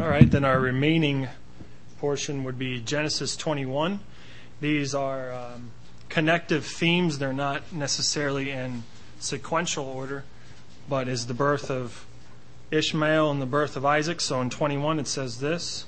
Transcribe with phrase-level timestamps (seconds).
[0.00, 1.26] All right, then our remaining
[1.98, 3.98] portion would be Genesis 21.
[4.60, 5.72] These are um,
[6.08, 7.18] connective themes.
[7.18, 8.84] They're not necessarily in
[9.18, 10.22] sequential order,
[10.88, 12.06] but is the birth of
[12.70, 14.20] Ishmael and the birth of Isaac.
[14.20, 15.86] So in 21 it says this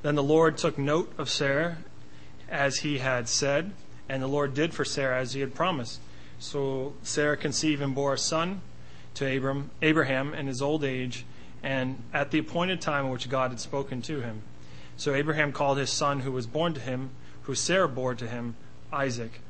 [0.00, 1.76] Then the Lord took note of Sarah
[2.48, 3.72] as he had said,
[4.08, 6.00] and the Lord did for Sarah as he had promised.
[6.38, 8.62] So Sarah conceived and bore a son
[9.16, 11.26] to Abram, Abraham in his old age,
[11.64, 14.42] and at the appointed time which God had spoken to him.
[14.98, 17.10] So Abraham called his son who was born to him,
[17.44, 18.54] who Sarah bore to him,
[18.92, 19.40] Isaac.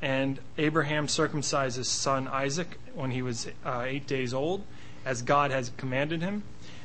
[0.00, 4.64] And Abraham circumcised his son Isaac when he was uh, eight days old,
[5.04, 6.42] as God had commanded him.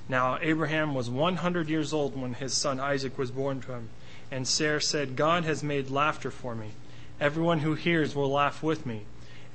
[0.09, 3.89] Now Abraham was 100 years old when his son Isaac was born to him.
[4.31, 6.71] And Sarah said, God has made laughter for me.
[7.21, 9.03] Everyone who hears will laugh with me.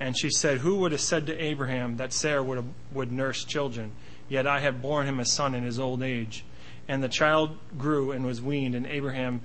[0.01, 3.45] And she said, Who would have said to Abraham that Sarah would, have, would nurse
[3.45, 3.93] children?
[4.29, 6.45] Yet I have borne him a son in his old age.
[6.87, 9.43] And the child grew and was weaned, and Abraham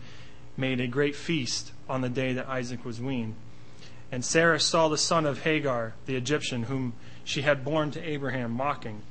[0.55, 3.35] made a great feast on the day that Isaac was weaned.
[4.11, 6.93] And Sarah saw the son of Hagar, the Egyptian, whom
[7.23, 9.02] she had borne to Abraham, mocking.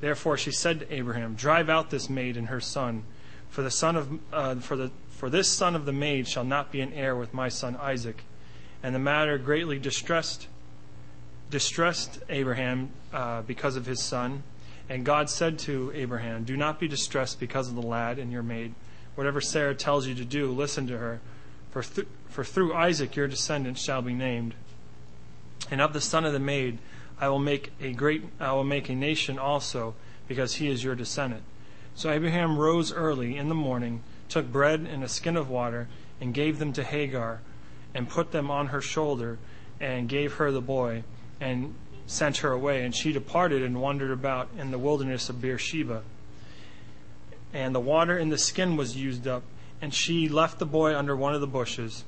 [0.00, 3.04] Therefore she said to Abraham, Drive out this maid and her son,
[3.48, 6.72] for the son of uh, for the for this son of the maid shall not
[6.72, 8.24] be an heir with my son Isaac.
[8.82, 10.48] And the matter greatly distressed
[11.48, 14.42] distressed Abraham uh, because of his son.
[14.92, 18.42] And God said to Abraham, Do not be distressed because of the lad and your
[18.42, 18.74] maid.
[19.14, 21.22] Whatever Sarah tells you to do, listen to her.
[21.70, 24.52] For, th- for through Isaac your descendants shall be named.
[25.70, 26.76] And of the son of the maid
[27.18, 29.94] I will make a great I will make a nation also,
[30.28, 31.44] because he is your descendant.
[31.94, 35.88] So Abraham rose early in the morning, took bread and a skin of water,
[36.20, 37.40] and gave them to Hagar,
[37.94, 39.38] and put them on her shoulder,
[39.80, 41.04] and gave her the boy
[41.40, 41.74] and
[42.12, 42.84] sent her away.
[42.84, 46.02] And she departed and wandered about in the wilderness of Beersheba.
[47.52, 49.42] And the water in the skin was used up,
[49.80, 52.04] and she left the boy under one of the bushes.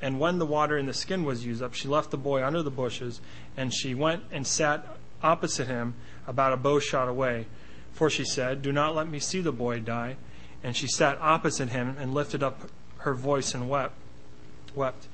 [0.00, 2.62] And when the water in the skin was used up, she left the boy under
[2.62, 3.20] the bushes,
[3.56, 5.94] and she went and sat opposite him,
[6.26, 7.46] about a bow shot away.
[7.92, 10.16] For she said, Do not let me see the boy die.
[10.62, 12.68] And she sat opposite him and lifted up
[12.98, 13.94] her voice and wept.
[14.74, 15.06] wept.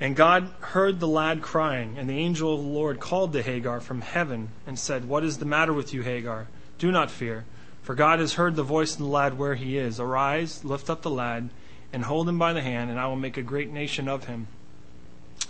[0.00, 3.80] And God heard the lad crying, and the angel of the Lord called to Hagar
[3.80, 6.48] from heaven and said, What is the matter with you, Hagar?
[6.78, 7.44] Do not fear,
[7.82, 10.00] for God has heard the voice of the lad where he is.
[10.00, 11.50] Arise, lift up the lad,
[11.92, 14.46] and hold him by the hand, and I will make a great nation of him.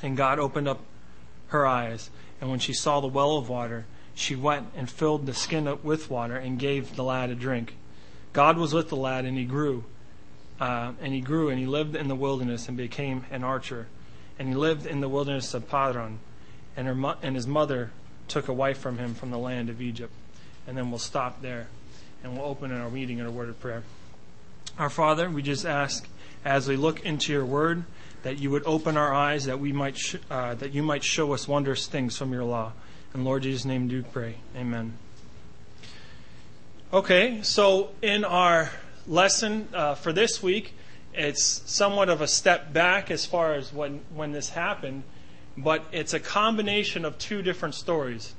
[0.03, 0.81] And God opened up
[1.49, 2.11] her eyes,
[2.41, 5.85] and when she saw the well of water, she went and filled the skin up
[5.85, 7.77] with water and gave the lad a drink.
[8.33, 9.85] God was with the lad, and he grew.
[10.59, 13.87] Uh, and he grew, and he lived in the wilderness and became an archer
[14.41, 16.19] and he lived in the wilderness of Paran,
[16.75, 17.91] and, her mo- and his mother
[18.27, 20.15] took a wife from him from the land of Egypt.
[20.67, 21.67] And then we'll stop there,
[22.25, 23.83] and we'll open our meeting in a word of prayer.
[24.79, 26.09] Our Father, we just ask
[26.43, 27.85] as we look into your word
[28.23, 31.35] that you would open our eyes, that we might sh- uh, that you might show
[31.35, 32.73] us wondrous things from your law.
[33.15, 34.37] In Lord Jesus' name, do pray.
[34.57, 34.95] Amen.
[36.95, 38.71] Okay, so in our
[39.07, 40.75] lesson uh, for this week,
[41.21, 45.03] it's somewhat of a step back as far as when, when this happened,
[45.55, 48.35] but it's a combination of two different stories.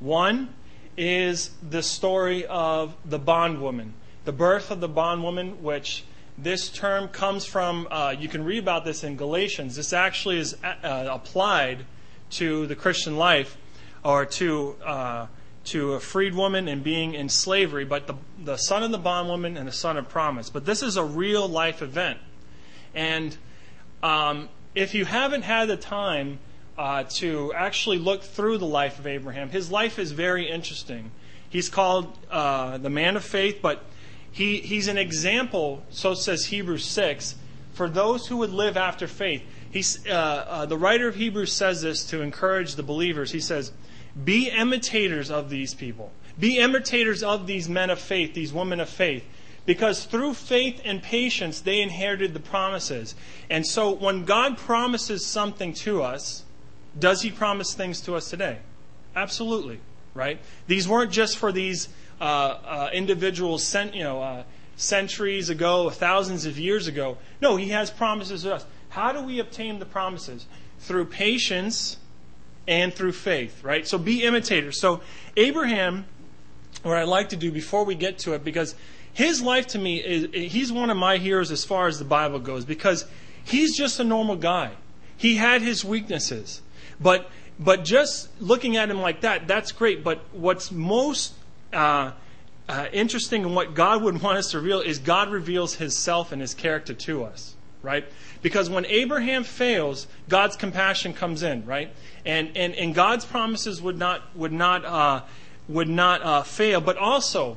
[0.00, 0.52] One
[0.96, 6.02] is the story of the bondwoman, the birth of the bondwoman, which
[6.36, 9.76] this term comes from, uh, you can read about this in Galatians.
[9.76, 11.84] This actually is uh, applied
[12.30, 13.56] to the Christian life
[14.04, 15.26] or to uh,
[15.68, 19.56] to a freed woman and being in slavery, but the, the son of the bondwoman
[19.56, 20.50] and the son of promise.
[20.50, 22.18] But this is a real life event.
[22.94, 23.36] And
[24.02, 26.38] um, if you haven't had the time
[26.76, 31.10] uh, to actually look through the life of Abraham, his life is very interesting.
[31.50, 33.84] He's called uh, the man of faith, but
[34.30, 37.34] he, he's an example, so says Hebrews 6,
[37.72, 39.42] for those who would live after faith.
[39.70, 43.32] He's, uh, uh the writer of Hebrews says this to encourage the believers.
[43.32, 43.72] He says,
[44.24, 46.12] be imitators of these people.
[46.38, 49.24] Be imitators of these men of faith, these women of faith.
[49.66, 53.14] Because through faith and patience, they inherited the promises.
[53.50, 56.44] And so when God promises something to us,
[56.98, 58.58] does He promise things to us today?
[59.14, 59.80] Absolutely,
[60.14, 60.40] right?
[60.68, 61.88] These weren't just for these
[62.20, 64.42] uh, uh, individuals sent, you know, uh,
[64.76, 67.18] centuries ago, thousands of years ago.
[67.42, 68.64] No, He has promises to us.
[68.88, 70.46] How do we obtain the promises?
[70.78, 71.98] Through patience
[72.68, 73.86] and through faith, right?
[73.86, 74.80] So be imitators.
[74.80, 75.00] So
[75.36, 76.04] Abraham,
[76.82, 78.76] what I'd like to do before we get to it, because
[79.12, 82.38] his life to me is he's one of my heroes as far as the Bible
[82.38, 83.04] goes, because
[83.42, 84.70] he's just a normal guy.
[85.16, 86.62] He had his weaknesses.
[87.00, 87.28] But
[87.58, 90.04] but just looking at him like that, that's great.
[90.04, 91.34] But what's most
[91.72, 92.12] uh,
[92.68, 96.32] uh, interesting and what God would want us to reveal is God reveals His self
[96.32, 98.04] and His character to us, right?
[98.42, 101.90] Because when Abraham fails, God's compassion comes in, right?
[102.24, 105.22] And and, and God's promises would not would not uh,
[105.68, 106.80] would not uh, fail.
[106.80, 107.56] But also,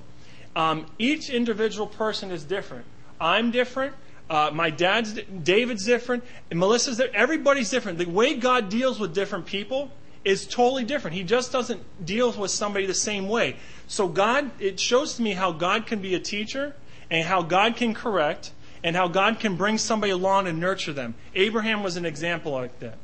[0.56, 2.86] um, each individual person is different.
[3.20, 3.96] I'm different.
[4.30, 5.14] Uh, my dad's
[5.44, 6.24] David's different.
[6.50, 7.16] And Melissa's different.
[7.16, 7.98] Everybody's different.
[7.98, 9.92] The way God deals with different people
[10.24, 11.16] is totally different.
[11.18, 13.56] He just doesn't deal with somebody the same way.
[13.88, 16.76] So God, it shows to me how God can be a teacher
[17.10, 18.52] and how God can correct
[18.84, 21.16] and how God can bring somebody along and nurture them.
[21.36, 22.98] Abraham was an example like that.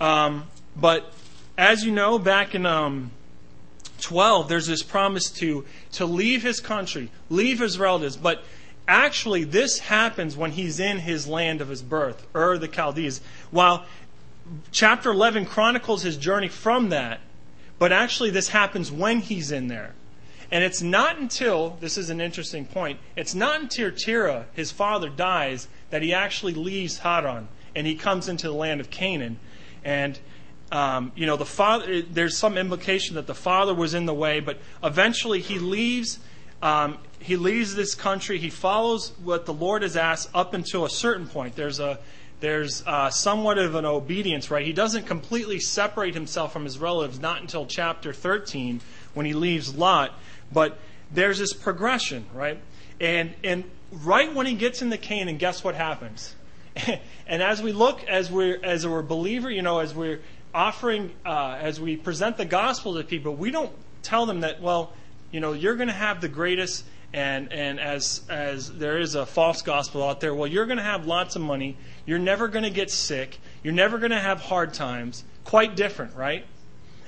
[0.00, 0.44] Um,
[0.76, 1.12] but
[1.56, 3.10] as you know, back in um,
[4.00, 8.16] 12, there's this promise to, to leave his country, leave his relatives.
[8.16, 8.42] But
[8.88, 13.20] actually, this happens when he's in his land of his birth, Ur the Chaldees.
[13.50, 13.84] While
[14.72, 17.20] chapter 11 chronicles his journey from that,
[17.78, 19.94] but actually, this happens when he's in there.
[20.54, 25.08] And it's not until, this is an interesting point, it's not until Terah, his father,
[25.08, 29.40] dies that he actually leaves Haran and he comes into the land of Canaan.
[29.82, 30.16] And,
[30.70, 34.38] um, you know, the father, there's some implication that the father was in the way,
[34.38, 36.20] but eventually he leaves.
[36.62, 38.38] Um, he leaves this country.
[38.38, 41.56] He follows what the Lord has asked up until a certain point.
[41.56, 41.98] There's a
[42.38, 44.66] there's uh, somewhat of an obedience, right?
[44.66, 48.82] He doesn't completely separate himself from his relatives, not until chapter 13
[49.14, 50.12] when he leaves Lot.
[50.52, 50.78] But
[51.12, 52.60] there's this progression, right?
[53.00, 56.34] And and right when he gets into Canaan, guess what happens?
[57.26, 60.20] and as we look, as we're as we're a believer, you know, as we're
[60.52, 64.92] offering, uh, as we present the gospel to people, we don't tell them that, well,
[65.32, 69.24] you know, you're going to have the greatest and and as as there is a
[69.24, 71.76] false gospel out there well you're going to have lots of money
[72.06, 76.16] you're never going to get sick you're never going to have hard times quite different
[76.16, 76.44] right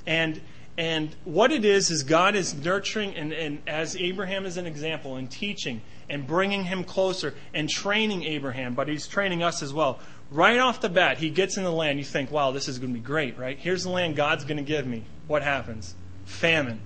[0.07, 0.41] and
[0.79, 5.17] and what it is is god is nurturing and, and as abraham is an example
[5.17, 9.99] and teaching and bringing him closer and training abraham but he's training us as well
[10.31, 12.93] right off the bat he gets in the land you think wow this is going
[12.93, 15.95] to be great right here's the land god's going to give me what happens
[16.25, 16.81] famine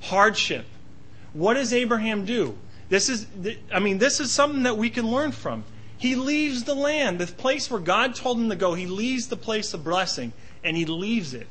[0.00, 0.66] hardship
[1.32, 2.56] what does Abraham do?
[2.88, 3.26] This is,
[3.72, 5.64] I mean, this is something that we can learn from.
[5.96, 8.74] He leaves the land, the place where God told him to go.
[8.74, 10.32] He leaves the place of blessing
[10.62, 11.46] and he leaves it.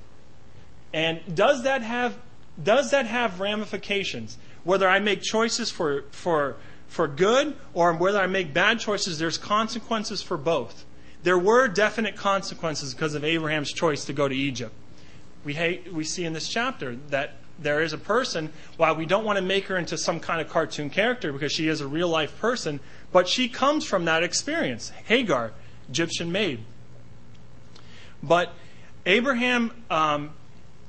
[0.93, 2.17] And does that have
[2.61, 4.37] does that have ramifications?
[4.63, 6.57] Whether I make choices for for
[6.87, 10.85] for good or whether I make bad choices, there's consequences for both.
[11.23, 14.73] There were definite consequences because of Abraham's choice to go to Egypt.
[15.45, 19.23] We, hate, we see in this chapter that there is a person, while we don't
[19.23, 22.07] want to make her into some kind of cartoon character because she is a real
[22.09, 22.79] life person,
[23.11, 24.89] but she comes from that experience.
[25.05, 25.51] Hagar,
[25.89, 26.59] Egyptian maid.
[28.23, 28.53] But
[29.05, 30.31] Abraham, um,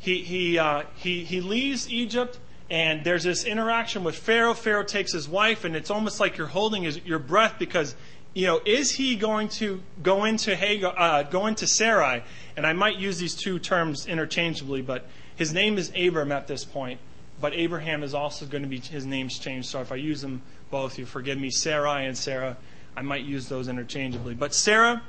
[0.02, 2.37] he, he, uh, he, he leaves Egypt,
[2.69, 4.52] and there's this interaction with Pharaoh.
[4.52, 7.94] Pharaoh takes his wife, and it's almost like you're holding his, your breath because,
[8.34, 12.25] you know, is he going to go into Hagar, uh, go into Sarai?
[12.56, 15.06] And I might use these two terms interchangeably, but
[15.37, 16.98] his name is Abram at this point,
[17.40, 19.69] but Abraham is also going to be his name's changed.
[19.69, 21.50] So if I use them both, you forgive me.
[21.50, 22.56] Sarai and Sarah,
[22.96, 24.34] I might use those interchangeably.
[24.34, 25.00] But Sarah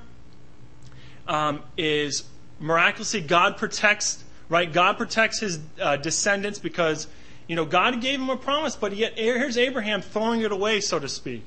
[1.28, 2.26] um, is
[2.60, 4.72] miraculously God protects right.
[4.72, 7.08] God protects his uh, descendants because
[7.48, 11.00] you know God gave him a promise, but yet here's Abraham throwing it away, so
[11.00, 11.44] to speak.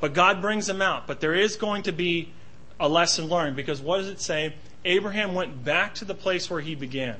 [0.00, 1.06] But God brings him out.
[1.06, 2.32] But there is going to be
[2.80, 4.54] a lesson learned because what does it say?
[4.84, 7.16] Abraham went back to the place where he began.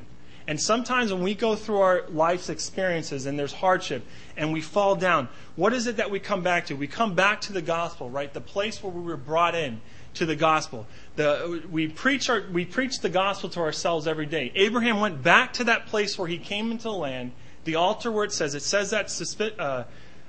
[0.48, 4.04] And sometimes when we go through our life's experiences and there's hardship
[4.36, 6.74] and we fall down, what is it that we come back to?
[6.74, 8.32] We come back to the gospel, right?
[8.32, 9.80] The place where we were brought in
[10.14, 10.86] to the gospel.
[11.16, 14.52] The, we, preach our, we preach the gospel to ourselves every day.
[14.54, 17.32] Abraham went back to that place where he came into the land,
[17.64, 19.10] the altar where it says, it says that,
[19.58, 19.84] uh,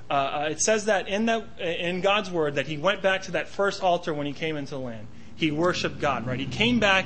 [0.10, 3.32] uh, uh, it says that in, the, in God's word that he went back to
[3.32, 5.08] that first altar when he came into the land.
[5.36, 6.40] He worshiped God, right?
[6.40, 7.06] He came back,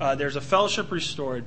[0.00, 1.44] uh, there's a fellowship restored.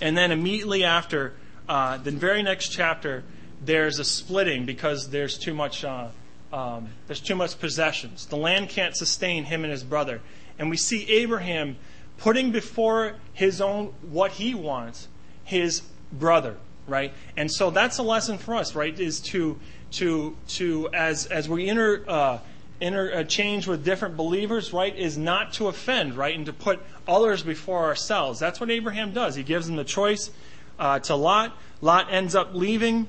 [0.00, 1.34] And then immediately after,
[1.68, 3.24] uh, the very next chapter,
[3.64, 5.84] there's a splitting because there's too much.
[5.84, 6.08] Uh,
[6.52, 8.26] um, there's too much possessions.
[8.26, 10.20] The land can't sustain him and his brother.
[10.58, 11.76] And we see Abraham
[12.16, 15.08] putting before his own what he wants,
[15.44, 17.12] his brother, right?
[17.36, 18.98] And so that's a lesson for us, right?
[18.98, 19.58] Is to
[19.92, 22.38] to to as as we enter uh,
[22.80, 27.84] interchange with different believers, right, is not to offend, right, and to put others before
[27.84, 28.38] ourselves.
[28.38, 29.34] That's what Abraham does.
[29.34, 30.30] He gives them the choice
[30.78, 31.56] uh, to Lot.
[31.80, 33.08] Lot ends up leaving,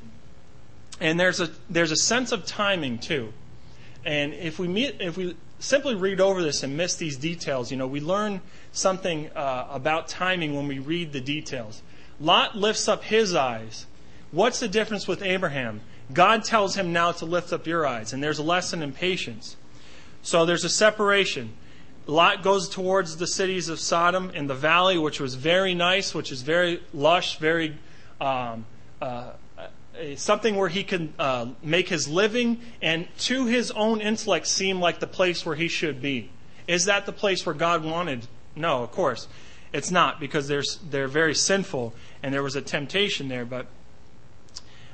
[1.00, 3.34] and there's a there's a sense of timing too.
[4.06, 7.78] And if we meet, if we simply read over this and miss these details, you
[7.78, 8.42] know, we learn
[8.72, 11.82] something uh, about timing when we read the details.
[12.20, 13.86] Lot lifts up his eyes
[14.32, 15.82] What's the difference with Abraham?
[16.14, 19.56] God tells him now to lift up your eyes, and there's a lesson in patience.
[20.22, 21.54] So there's a separation.
[22.06, 26.32] Lot goes towards the cities of Sodom in the valley, which was very nice, which
[26.32, 27.78] is very lush, very
[28.22, 28.66] um,
[29.02, 29.32] uh,
[30.16, 35.00] something where he can uh, make his living, and to his own intellect seem like
[35.00, 36.30] the place where he should be.
[36.68, 38.28] Is that the place where God wanted?
[38.56, 39.28] No, of course,
[39.74, 43.46] it's not because there's, they're very sinful, and there was a temptation there.
[43.46, 43.68] But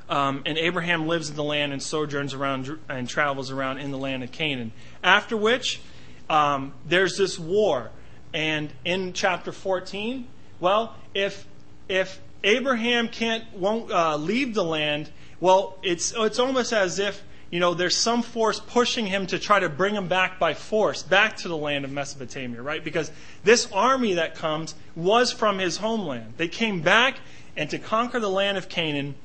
[0.08, 3.98] um, and Abraham lives in the land and sojourns around and travels around in the
[3.98, 4.72] land of Canaan.
[5.04, 5.82] After which,
[6.30, 7.90] um, there's this war,
[8.34, 10.28] and in chapter 14,
[10.60, 11.48] well, if
[11.88, 15.10] if Abraham can't won't uh, leave the land.
[15.40, 19.60] Well, it's it's almost as if you know there's some force pushing him to try
[19.60, 22.84] to bring him back by force back to the land of Mesopotamia, right?
[22.84, 23.12] Because
[23.44, 26.36] this army that comes was from his homeland.
[26.38, 27.18] They came back
[27.58, 29.16] and to conquer the land of Canaan,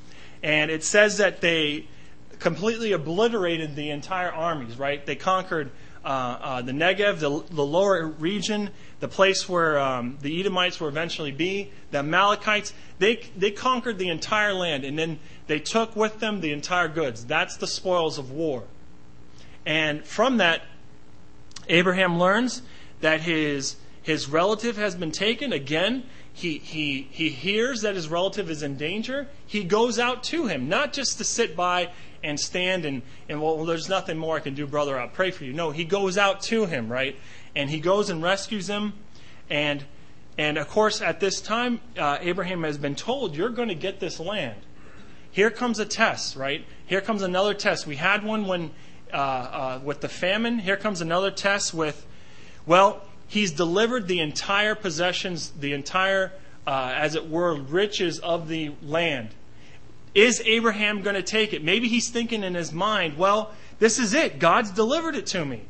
[0.43, 1.87] and it says that they
[2.39, 5.05] completely obliterated the entire armies, right?
[5.05, 5.71] They conquered
[6.03, 11.71] the Negev, the, the, lower region, the place where um, the Edomites will eventually be,
[11.91, 12.73] the Amalekites.
[12.99, 17.25] They, they conquered the entire land, and then they took with them the entire goods.
[17.25, 18.65] That's the spoils of war.
[19.67, 20.63] And from that,
[21.69, 22.63] Abraham learns
[23.01, 25.53] that his, his relative has been taken.
[25.53, 29.29] Again, he, he, he hears that his relative is in danger.
[29.47, 31.91] He goes out to him, not just to sit by
[32.23, 34.99] and stand and, and well, there's nothing more I can do, brother.
[34.99, 35.53] I'll pray for you.
[35.53, 37.17] No, he goes out to him, right?
[37.55, 38.95] And he goes and rescues him.
[39.49, 39.85] And,
[40.39, 44.01] and of course, at this time, uh, Abraham has been told, you're going to get
[44.01, 44.61] this land.
[45.31, 46.65] Here comes a test, right?
[46.87, 47.87] Here comes another test.
[47.87, 48.71] We had one when,
[49.13, 50.59] uh, uh, with the famine.
[50.59, 52.07] Here comes another test with,
[52.67, 56.33] well, he's delivered the entire possessions, the entire,
[56.67, 59.31] uh, as it were, riches of the land
[60.15, 61.63] is Abraham going to take it?
[61.63, 64.39] Maybe he's thinking in his mind, well, this is it.
[64.39, 65.63] God's delivered it to me.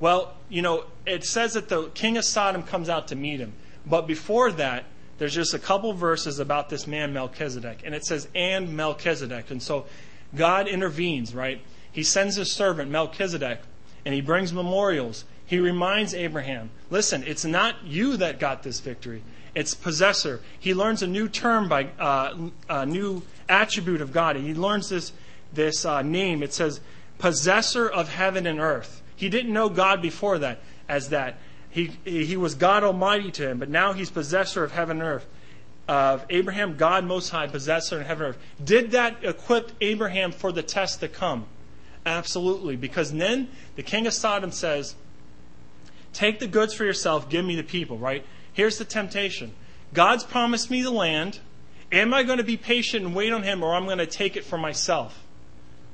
[0.00, 3.52] Well, you know, it says that the king of Sodom comes out to meet him.
[3.86, 4.84] But before that,
[5.18, 7.82] there's just a couple verses about this man Melchizedek.
[7.84, 9.50] And it says, and Melchizedek.
[9.50, 9.86] And so
[10.34, 11.60] God intervenes, right?
[11.90, 13.60] He sends his servant Melchizedek,
[14.04, 15.24] and he brings memorials.
[15.44, 19.22] He reminds Abraham, listen, it's not you that got this victory.
[19.54, 20.40] It's possessor.
[20.58, 24.36] He learns a new term by uh, a new attribute of God.
[24.36, 25.12] He learns this
[25.52, 26.42] this uh, name.
[26.42, 26.80] It says
[27.18, 29.02] possessor of heaven and earth.
[29.14, 31.36] He didn't know God before that as that.
[31.68, 35.26] He he was God Almighty to him, but now he's possessor of heaven and earth.
[35.88, 38.42] Of Abraham, God Most High, possessor of heaven and earth.
[38.64, 41.46] Did that equip Abraham for the test to come?
[42.06, 44.94] Absolutely, because then the king of Sodom says,
[46.12, 47.28] "Take the goods for yourself.
[47.28, 49.52] Give me the people." Right Here's the temptation
[49.92, 51.40] God's promised me the land.
[51.90, 54.06] Am I going to be patient and wait on Him, or I'm I going to
[54.06, 55.22] take it for myself?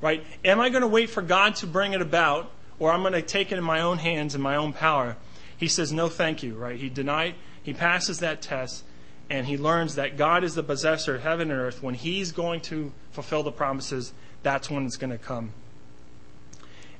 [0.01, 0.25] Right?
[0.45, 3.23] Am I going to wait for God to bring it about, or I'm going to
[3.23, 5.17] take it in my own hands and my own power?
[5.57, 6.55] He says, No, thank you.
[6.55, 6.79] Right?
[6.79, 8.85] He denied, he passes that test,
[9.29, 11.83] and he learns that God is the possessor of heaven and earth.
[11.83, 14.13] When He's going to fulfill the promises,
[14.45, 15.53] that's when it's going to come.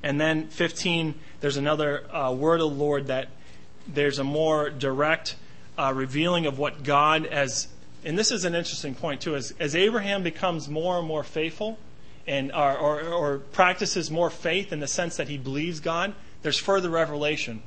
[0.03, 3.29] And then 15, there's another uh, word of the Lord that
[3.87, 5.35] there's a more direct
[5.79, 7.69] uh, revealing of what God as
[8.03, 11.77] and this is an interesting point too as, as Abraham becomes more and more faithful
[12.27, 16.57] and or, or, or practices more faith in the sense that he believes God there's
[16.57, 17.61] further revelation.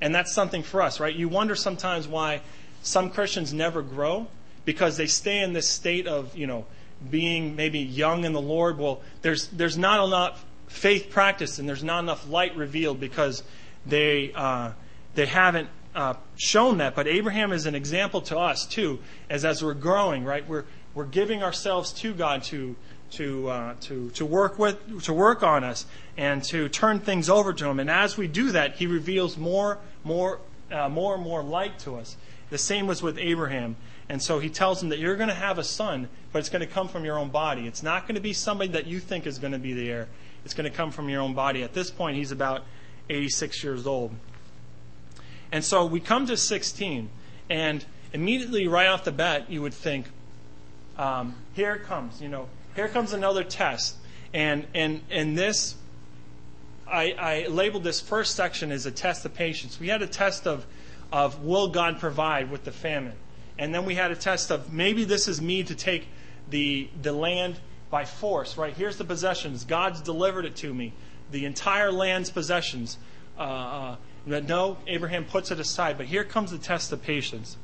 [0.00, 1.14] And that's something for us right?
[1.14, 2.40] You wonder sometimes why
[2.82, 4.26] some Christians never grow
[4.64, 6.66] because they stay in this state of you know
[7.10, 8.76] being maybe young in the Lord.
[8.78, 13.44] Well there's there's not enough faith practice and there's not enough light revealed because
[13.86, 14.72] they uh,
[15.14, 19.62] they haven't uh, shown that, but Abraham is an example to us too, as as
[19.62, 20.46] we're growing, right?
[20.48, 22.76] We're we're giving ourselves to God to
[23.12, 27.52] to uh, to to work with to work on us and to turn things over
[27.52, 27.78] to Him.
[27.78, 31.96] And as we do that, He reveals more more uh, more and more light to
[31.96, 32.16] us.
[32.50, 33.76] The same was with Abraham.
[34.08, 36.60] And so he tells him that you're going to have a son, but it's going
[36.60, 37.66] to come from your own body.
[37.66, 40.08] It's not going to be somebody that you think is going to be the heir.
[40.44, 41.62] It's going to come from your own body.
[41.62, 42.64] At this point, he's about
[43.08, 44.14] 86 years old.
[45.52, 47.10] And so we come to 16,
[47.50, 50.06] and immediately right off the bat, you would think,
[50.96, 53.96] um, here it comes, you know, here comes another test.
[54.32, 55.76] And, and, and this,
[56.88, 59.78] I, I labeled this first section as a test of patience.
[59.78, 60.64] We had a test of,
[61.12, 63.16] of will God provide with the famine?
[63.58, 66.08] And then we had a test of maybe this is me to take
[66.48, 67.56] the, the land
[67.90, 68.72] by force, right?
[68.74, 69.64] Here's the possessions.
[69.64, 70.94] God's delivered it to me.
[71.30, 72.96] The entire land's possessions.
[73.38, 75.98] Uh, uh, but no, Abraham puts it aside.
[75.98, 77.56] But here comes the test of patience.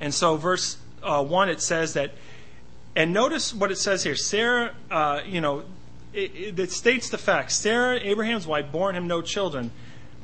[0.00, 2.12] And so, verse uh, 1, it says that
[2.94, 4.16] And notice what it says here.
[4.16, 5.64] Sarah, uh, you know,
[6.12, 7.52] it, it states the fact.
[7.52, 9.70] Sarah, Abraham's wife, bore him no children,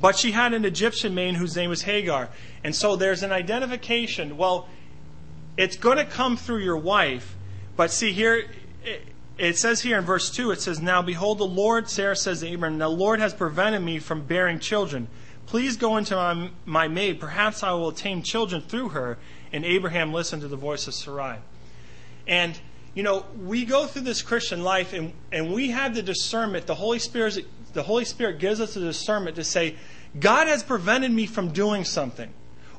[0.01, 2.29] but she had an Egyptian maid whose name was Hagar.
[2.63, 4.37] And so there's an identification.
[4.37, 4.67] Well,
[5.55, 7.35] it's going to come through your wife,
[7.77, 8.45] but see here,
[9.43, 12.47] it, says here in verse 2, it says, Now behold, the Lord, Sarah says to
[12.47, 15.07] Abraham, The Lord has prevented me from bearing children.
[15.45, 17.19] Please go into my, my maid.
[17.19, 19.17] Perhaps I will obtain children through her.
[19.51, 21.37] And Abraham listened to the voice of Sarai.
[22.27, 22.57] And,
[22.95, 26.65] you know, we go through this Christian life and, and we have the discernment.
[26.65, 29.75] The Holy, Spirit, the Holy Spirit gives us the discernment to say,
[30.19, 32.31] God has prevented me from doing something,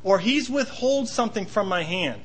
[0.03, 2.23] or He's withhold something from my hand.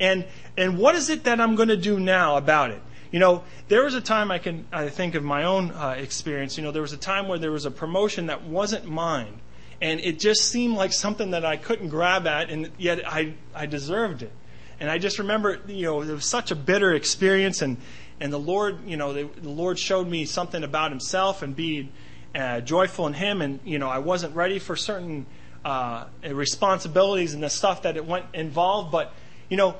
[0.00, 0.26] And,
[0.56, 2.82] and what is it that I'm going to do now about it?
[3.12, 6.56] You know, there was a time I can I think of my own uh, experience.
[6.56, 9.40] You know, there was a time where there was a promotion that wasn't mine,
[9.82, 13.66] and it just seemed like something that I couldn't grab at, and yet I I
[13.66, 14.32] deserved it.
[14.80, 17.76] And I just remember, you know, it was such a bitter experience, and
[18.18, 21.90] and the Lord, you know, the, the Lord showed me something about Himself and being
[22.34, 25.26] uh, joyful in Him, and you know, I wasn't ready for certain
[25.66, 29.12] uh, responsibilities and the stuff that it went involved, but
[29.50, 29.76] you know,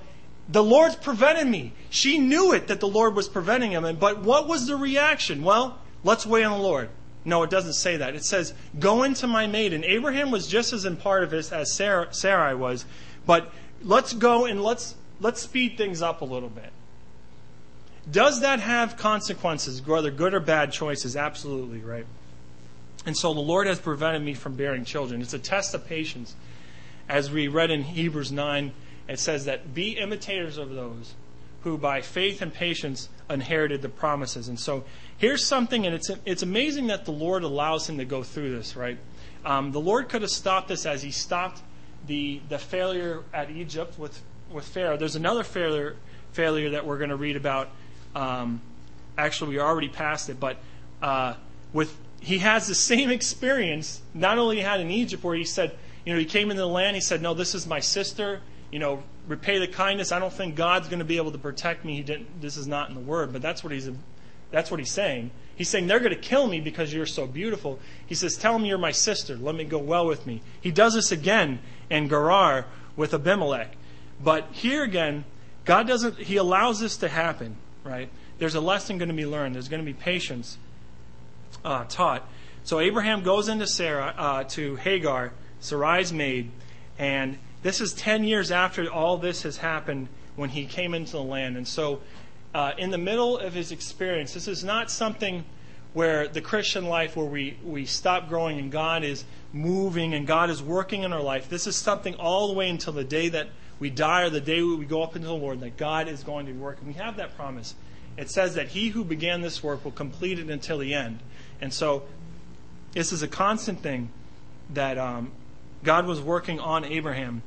[0.48, 1.72] the Lord's prevented me.
[1.90, 5.42] She knew it that the Lord was preventing him, And, but what was the reaction?
[5.42, 6.88] Well, let's wait on the Lord.
[7.24, 8.16] No, it doesn't say that.
[8.16, 9.84] It says, "Go into my maiden.
[9.84, 12.84] Abraham was just as in part of this as Sarah, Sarai was,
[13.24, 16.72] but let's go and let's let's speed things up a little bit.
[18.10, 21.16] Does that have consequences, whether good or bad choices?
[21.16, 22.06] Absolutely, right?
[23.06, 25.22] And so the Lord has prevented me from bearing children.
[25.22, 26.34] It's a test of patience.
[27.08, 28.72] As we read in Hebrews 9,
[29.08, 31.14] it says that be imitators of those
[31.62, 34.48] who by faith and patience inherited the promises.
[34.48, 34.84] And so
[35.16, 38.74] here's something, and it's, it's amazing that the Lord allows him to go through this,
[38.74, 38.98] right?
[39.44, 41.62] Um, the Lord could have stopped this as he stopped
[42.06, 44.20] the, the failure at Egypt with
[44.52, 44.96] with Pharaoh.
[44.96, 45.96] There's another failure
[46.32, 47.68] failure that we're going to read about.
[48.14, 48.60] Um,
[49.18, 50.58] actually, we already passed it, but
[51.00, 51.34] uh,
[51.72, 54.00] with he has the same experience.
[54.14, 56.68] Not only he had in Egypt, where he said, you know, he came into the
[56.68, 56.94] land.
[56.94, 58.40] He said, "No, this is my sister.
[58.72, 60.10] You know, repay the kindness.
[60.10, 61.94] I don't think God's going to be able to protect me.
[61.94, 62.40] He didn't.
[62.40, 63.88] This is not in the Word, but that's what he's.
[64.50, 65.30] That's what he's saying.
[65.54, 67.78] He's saying they're going to kill me because you're so beautiful.
[68.06, 69.36] He says, "Tell them you're my sister.
[69.36, 73.76] Let me go well with me." He does this again in Gerar with Abimelech.
[74.22, 75.24] But here again,
[75.64, 78.08] God doesn't, He allows this to happen, right?
[78.38, 79.54] There's a lesson going to be learned.
[79.54, 80.58] There's going to be patience
[81.64, 82.26] uh, taught.
[82.64, 86.50] So Abraham goes into Sarah, uh, to Hagar, Sarai's maid,
[86.98, 91.22] and this is 10 years after all this has happened when he came into the
[91.22, 91.56] land.
[91.56, 92.00] And so,
[92.54, 95.44] uh, in the middle of his experience, this is not something
[95.94, 100.50] where the Christian life, where we, we stop growing and God is moving and God
[100.50, 101.48] is working in our life.
[101.48, 103.48] This is something all the way until the day that
[103.78, 106.46] we die or the day we go up into the Lord, that God is going
[106.46, 106.78] to work.
[106.78, 107.74] And we have that promise.
[108.16, 111.20] It says that he who began this work will complete it until the end.
[111.60, 112.04] And so
[112.92, 114.10] this is a constant thing
[114.70, 115.32] that um,
[115.82, 117.42] God was working on Abraham,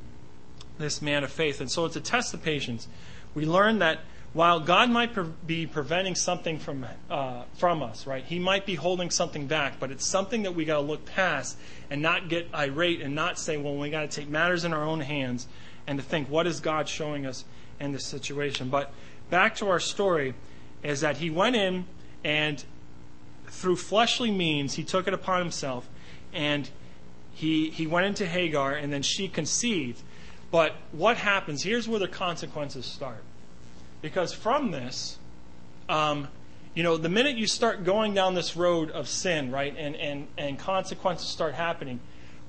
[0.78, 1.60] this man of faith.
[1.60, 2.88] And so it's a test of patience.
[3.34, 4.00] We learn that
[4.32, 8.24] while God might pre- be preventing something from uh, from us, right?
[8.24, 11.56] He might be holding something back, but it's something that we got to look past
[11.90, 14.84] and not get irate and not say, "Well, we got to take matters in our
[14.84, 15.46] own hands
[15.86, 17.44] and to think, what is God showing us
[17.78, 18.68] in this situation?
[18.68, 18.92] But
[19.30, 20.34] back to our story
[20.82, 21.86] is that he went in
[22.24, 22.64] and
[23.46, 25.88] through fleshly means, he took it upon himself
[26.32, 26.68] and
[27.32, 30.02] he, he went into Hagar and then she conceived.
[30.50, 31.62] But what happens?
[31.62, 33.22] Here's where the consequences start.
[34.02, 35.18] Because from this,
[35.88, 36.28] um,
[36.74, 40.26] you know, the minute you start going down this road of sin, right, and, and,
[40.36, 42.00] and consequences start happening,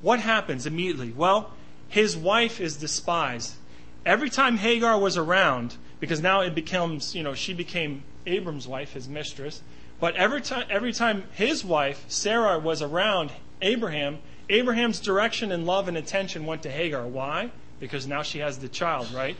[0.02, 1.12] what happens immediately?
[1.16, 1.52] Well,
[1.88, 3.56] his wife is despised.
[4.06, 8.94] Every time Hagar was around, because now it becomes, you know, she became Abram's wife,
[8.94, 9.62] his mistress.
[10.00, 13.32] But every time, every time his wife, Sarah, was around
[13.62, 17.08] Abraham, Abraham's direction and love and attention went to Hagar.
[17.08, 17.52] Why?
[17.80, 19.38] Because now she has the child, right?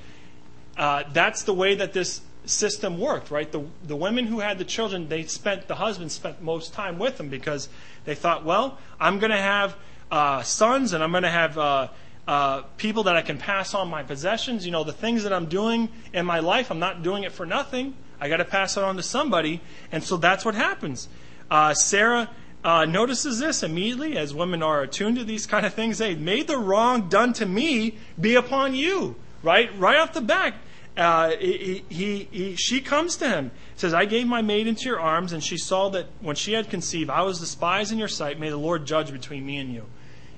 [0.78, 3.52] Uh, that's the way that this system worked, right?
[3.52, 7.18] The, the women who had the children, they spent, the husband spent most time with
[7.18, 7.70] them because
[8.06, 9.76] they thought, well, I'm going to have
[10.12, 11.88] uh, sons and I'm going to have uh,
[12.28, 14.66] uh, people that I can pass on my possessions.
[14.66, 17.46] You know, the things that I'm doing in my life, I'm not doing it for
[17.46, 17.96] nothing.
[18.20, 19.62] I got to pass it on to somebody.
[19.92, 21.08] And so that's what happens.
[21.50, 22.30] Uh, Sarah
[22.68, 26.00] uh, notices this immediately as women are attuned to these kind of things.
[26.00, 29.16] They made the wrong done to me be upon you.
[29.42, 29.70] Right?
[29.80, 30.54] Right off the bat.
[30.98, 35.00] Uh, he, he, he, she comes to him, says, I gave my maid into your
[35.00, 38.38] arms, and she saw that when she had conceived, I was despised in your sight.
[38.38, 39.86] May the Lord judge between me and you.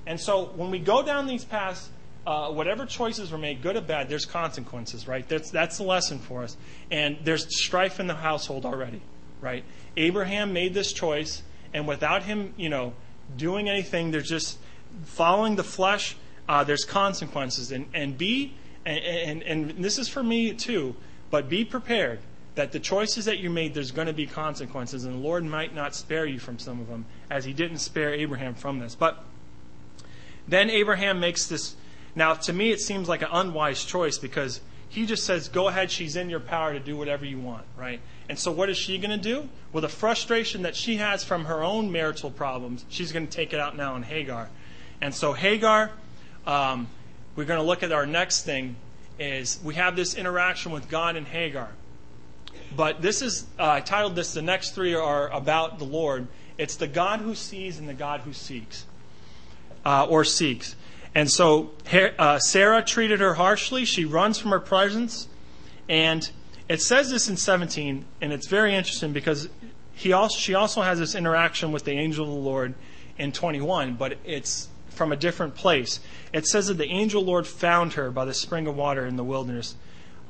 [0.06, 1.88] And so when we go down these paths,
[2.26, 5.28] uh, whatever choices were made, good or bad, there's consequences, right?
[5.28, 6.56] That's, that's the lesson for us.
[6.92, 9.02] And there's strife in the household already,
[9.40, 9.64] right?
[9.96, 12.94] Abraham made this choice, and without him, you know,
[13.36, 14.58] doing anything, there's just
[15.04, 16.16] following the flesh,
[16.48, 17.72] uh, there's consequences.
[17.72, 18.54] And, and be,
[18.84, 20.96] and, and, and this is for me too,
[21.30, 22.20] but be prepared
[22.56, 25.74] that the choices that you made, there's going to be consequences, and the Lord might
[25.74, 28.94] not spare you from some of them, as He didn't spare Abraham from this.
[28.94, 29.22] But
[30.48, 31.76] then Abraham makes this.
[32.14, 35.90] Now, to me, it seems like an unwise choice because he just says, Go ahead,
[35.90, 38.00] she's in your power to do whatever you want, right?
[38.30, 39.48] And so, what is she going to do?
[39.72, 43.52] Well, the frustration that she has from her own marital problems, she's going to take
[43.52, 44.48] it out now on Hagar.
[45.00, 45.90] And so, Hagar,
[46.46, 46.86] um,
[47.34, 48.76] we're going to look at our next thing
[49.18, 51.70] is we have this interaction with God and Hagar.
[52.76, 56.28] But this is, uh, I titled this, the next three are about the Lord.
[56.56, 58.86] It's the God who sees and the God who seeks,
[59.84, 60.76] uh, or seeks.
[61.16, 61.72] And so
[62.16, 63.84] uh, Sarah treated her harshly.
[63.84, 65.26] She runs from her presence.
[65.88, 66.30] And
[66.70, 69.48] it says this in 17, and it's very interesting because
[69.92, 72.74] he also, she also has this interaction with the angel of the Lord
[73.18, 75.98] in 21, but it's from a different place.
[76.32, 79.24] It says that the angel Lord found her by the spring of water in the
[79.24, 79.74] wilderness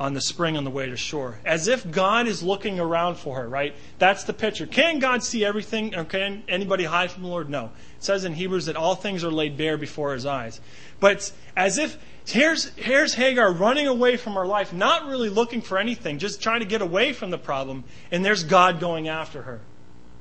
[0.01, 1.39] on the spring on the way to Shur.
[1.45, 3.75] As if God is looking around for her, right?
[3.99, 4.67] That's the picture.
[4.67, 5.95] Can God see everything?
[5.95, 7.51] Or can anybody hide from the Lord?
[7.51, 7.67] No.
[7.67, 10.59] It says in Hebrews that all things are laid bare before his eyes.
[11.01, 15.79] But as if here's, here's Hagar running away from her life, not really looking for
[15.79, 19.61] anything, just trying to get away from the problem, and there's God going after her.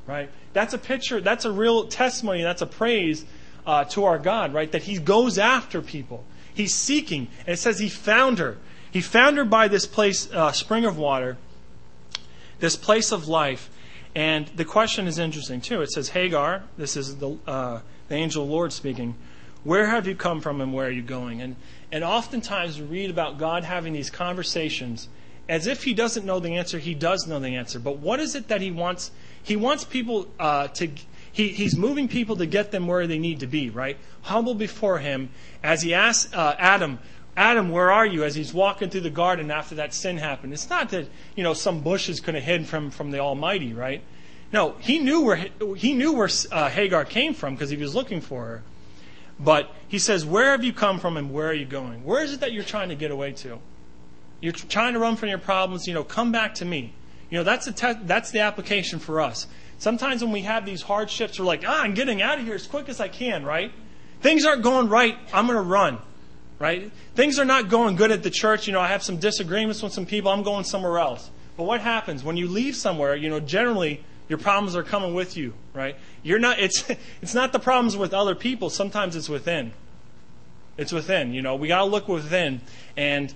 [0.06, 0.30] Right?
[0.52, 3.24] That's a picture, that's a real testimony, that's a praise
[3.65, 4.70] uh, to our God, right?
[4.72, 6.26] That he goes after people.
[6.54, 7.30] He's seeking.
[7.42, 8.58] And it says he found her.
[8.91, 11.38] He found her by this place, uh, spring of water,
[12.60, 13.69] this place of life.
[14.15, 15.82] And the question is interesting, too.
[15.82, 19.15] It says, Hagar, this is the, uh, the angel of the Lord speaking,
[19.63, 21.41] where have you come from and where are you going?
[21.41, 21.56] And,
[21.91, 25.10] and oftentimes we read about God having these conversations
[25.49, 27.80] as if he doesn't know the answer, he does know the answer.
[27.80, 29.10] But what is it that he wants?
[29.41, 30.91] He wants people uh, to,
[31.32, 33.97] he, he's moving people to get them where they need to be, right?
[34.21, 35.30] Humble before him
[35.63, 36.99] as he asks uh, Adam,
[37.39, 38.25] Adam, where are you?
[38.25, 40.52] As he's walking through the garden after that sin happened.
[40.52, 44.04] It's not that, you know, some bushes could have hid from, from the Almighty, right?
[44.52, 45.47] No, he knew where,
[45.78, 48.63] he knew where uh, Hagar came from because he was looking for her.
[49.39, 52.04] But he says, Where have you come from and where are you going?
[52.04, 53.60] Where is it that you're trying to get away to?
[54.41, 56.93] You're trying to run from your problems, you know, come back to me.
[57.30, 59.47] You know, that's the, te- that's the application for us.
[59.78, 62.67] Sometimes when we have these hardships, we're like, ah, I'm getting out of here as
[62.67, 63.71] quick as I can, right?
[64.19, 65.99] Things aren't going right, I'm going to run
[66.60, 66.91] right?
[67.15, 68.67] Things are not going good at the church.
[68.67, 70.30] You know, I have some disagreements with some people.
[70.30, 71.32] I'm going somewhere else.
[71.58, 73.15] But what happens when you leave somewhere?
[73.15, 75.95] You know, generally your problems are coming with you, right?
[76.22, 76.60] You're not.
[76.60, 76.86] It's
[77.22, 78.69] it's not the problems with other people.
[78.69, 79.74] Sometimes it's within.
[80.78, 81.34] It's within.
[81.34, 82.62] You know, we got to look within,
[82.95, 83.34] and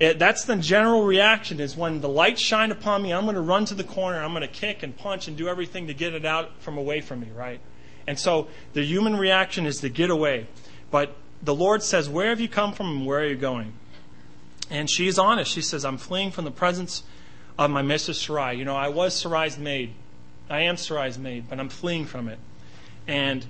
[0.00, 1.60] it, that's the general reaction.
[1.60, 4.22] Is when the light shine upon me, I'm to run to the corner.
[4.22, 7.20] I'm to kick and punch and do everything to get it out from away from
[7.20, 7.60] me, right?
[8.06, 10.48] And so the human reaction is to get away.
[10.90, 13.72] But the Lord says, Where have you come from and where are you going?
[14.70, 15.50] And she's honest.
[15.50, 17.02] She says, I'm fleeing from the presence
[17.58, 18.54] of my mistress Sarai.
[18.56, 19.92] You know, I was Sarai's maid.
[20.48, 22.38] I am Sarai's maid, but I'm fleeing from it.
[23.06, 23.44] And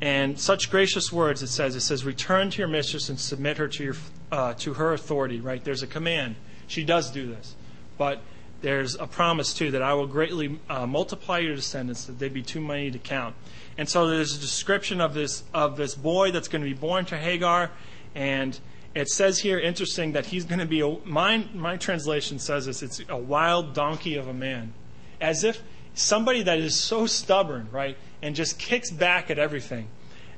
[0.00, 1.74] and such gracious words it says.
[1.74, 3.96] It says, Return to your mistress and submit her to your
[4.30, 5.40] uh, to her authority.
[5.40, 5.62] Right?
[5.62, 6.36] There's a command.
[6.66, 7.54] She does do this.
[7.98, 8.20] But
[8.62, 12.42] there's a promise too that I will greatly uh, multiply your descendants, that they be
[12.42, 13.34] too many to count.
[13.78, 17.04] And so there's a description of this of this boy that's going to be born
[17.06, 17.70] to Hagar,
[18.14, 18.58] and
[18.94, 22.82] it says here, interesting, that he's going to be a, my my translation says this.
[22.82, 24.72] It's a wild donkey of a man,
[25.20, 25.62] as if
[25.92, 29.88] somebody that is so stubborn, right, and just kicks back at everything,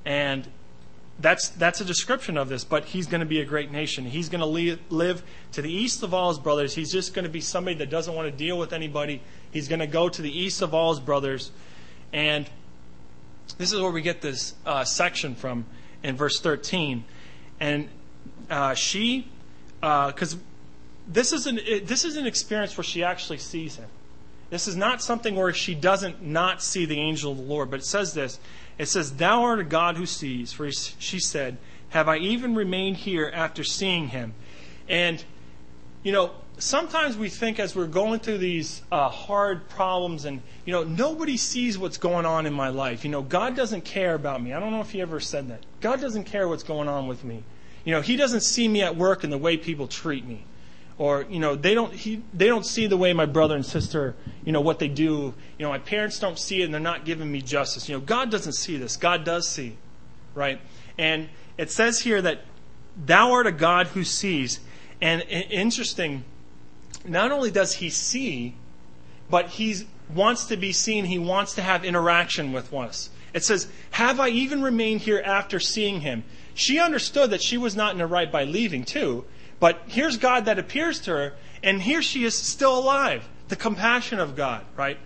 [0.04, 0.48] and
[1.20, 2.64] that's that's a description of this.
[2.64, 4.04] But he's going to be a great nation.
[4.04, 5.22] He's going to live
[5.52, 6.74] to the east of all his brothers.
[6.74, 9.22] He's just going to be somebody that doesn't want to deal with anybody.
[9.52, 11.52] He's going to go to the east of all his brothers,
[12.12, 12.50] and
[13.58, 15.66] this is where we get this uh, section from
[16.02, 17.04] in verse 13.
[17.60, 17.88] And
[18.48, 19.28] uh, she,
[19.80, 20.38] because uh,
[21.08, 23.88] this, is an, this is an experience where she actually sees him.
[24.50, 27.80] This is not something where she doesn't not see the angel of the Lord, but
[27.80, 28.40] it says this.
[28.78, 30.52] It says, Thou art a God who sees.
[30.52, 31.58] For she said,
[31.90, 34.34] Have I even remained here after seeing him?
[34.88, 35.22] And,
[36.02, 40.72] you know, sometimes we think as we're going through these uh, hard problems and you
[40.72, 43.04] know nobody sees what's going on in my life.
[43.04, 44.52] You know god doesn't care about me.
[44.52, 45.64] I don't know if he ever said that.
[45.80, 47.44] God doesn't care what's going on with me.
[47.84, 50.44] You know he doesn't see me at work and the way people treat me.
[50.98, 54.14] Or you know they don't he, they don't see the way my brother and sister
[54.44, 55.34] you know what they do.
[55.58, 57.88] You know my parents don't see it and they're not giving me justice.
[57.88, 58.96] You know god doesn't see this.
[58.96, 59.76] God does see
[60.34, 60.60] right?
[60.96, 62.40] And it says here that
[63.04, 64.60] Thou art a God who sees.
[65.00, 66.24] And interesting,
[67.04, 68.54] not only does he see,
[69.30, 71.04] but he wants to be seen.
[71.04, 73.10] He wants to have interaction with us.
[73.34, 76.24] It says, Have I even remained here after seeing him?
[76.54, 79.24] She understood that she was not in the right by leaving, too.
[79.60, 83.28] But here's God that appears to her, and here she is still alive.
[83.48, 84.98] The compassion of God, right?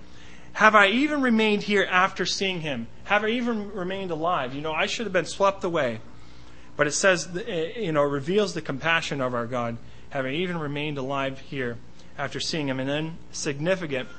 [0.54, 2.86] Have I even remained here after seeing him?
[3.04, 4.54] Have I even remained alive?
[4.54, 6.00] You know, I should have been swept away.
[6.76, 9.78] But it says, eh, you know, reveals the compassion of our God.
[10.12, 11.78] Have I even remained alive here
[12.18, 12.78] after seeing him?
[12.78, 14.10] And then, significant,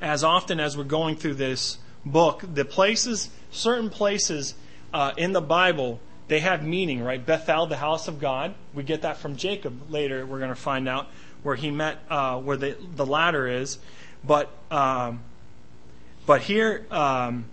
[0.00, 4.54] as often as we're going through this book, the places, certain places
[4.94, 7.26] uh, in the Bible, they have meaning, right?
[7.26, 8.54] Bethel, the house of God.
[8.72, 11.08] We get that from Jacob later, we're going to find out
[11.42, 13.78] where he met, uh, where the, the ladder is.
[14.22, 15.22] But, um,
[16.24, 17.46] but here, um,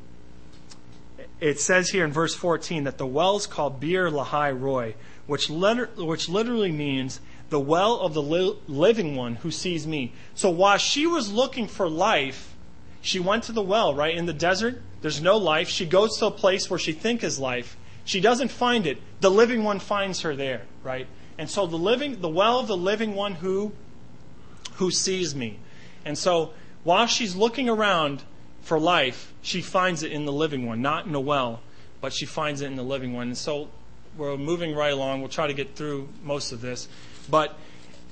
[1.39, 4.93] it says here in verse 14 that the well's called Beer Lahai Roi,
[5.27, 10.13] which, letter, which literally means the well of the li- living one who sees me.
[10.33, 12.55] So while she was looking for life,
[13.01, 14.15] she went to the well, right?
[14.15, 15.69] In the desert, there's no life.
[15.69, 17.77] She goes to a place where she thinks is life.
[18.03, 18.99] She doesn't find it.
[19.19, 21.07] The living one finds her there, right?
[21.37, 23.73] And so the living the well of the living one who
[24.75, 25.59] who sees me.
[26.03, 28.23] And so while she's looking around
[28.61, 31.61] for life, she finds it in the living one, not in a well,
[32.01, 33.27] but she finds it in the living one.
[33.27, 33.69] And so
[34.17, 35.19] we're moving right along.
[35.19, 36.87] We'll try to get through most of this.
[37.29, 37.57] But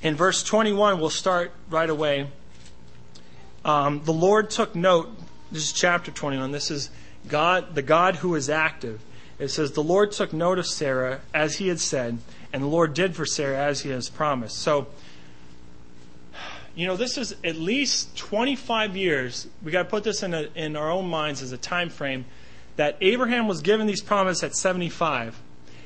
[0.01, 2.27] in verse 21, we'll start right away.
[3.63, 5.09] Um, the Lord took note.
[5.51, 6.51] This is chapter 21.
[6.51, 6.89] This is
[7.27, 9.01] God, the God who is active.
[9.39, 12.17] It says, The Lord took note of Sarah as he had said,
[12.51, 14.57] and the Lord did for Sarah as he has promised.
[14.57, 14.87] So,
[16.75, 19.47] you know, this is at least 25 years.
[19.63, 22.25] We got to put this in, a, in our own minds as a time frame
[22.75, 25.39] that Abraham was given these promises at 75.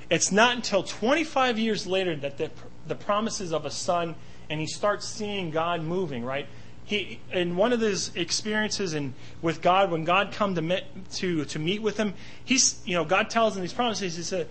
[0.09, 2.51] It's not until 25 years later that the,
[2.87, 4.15] the promises of a son
[4.49, 6.47] and he starts seeing God moving, right?
[6.87, 10.81] he in one of his experiences and with God, when God come to
[11.15, 14.15] to to meet with him, he's you know God tells him these promises.
[14.15, 14.47] He said,